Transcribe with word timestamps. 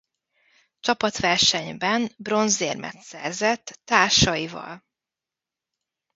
Csapatversenyben 0.79 2.11
bronzérmet 2.17 3.01
szerzett 3.01 3.79
társaival. 3.83 4.83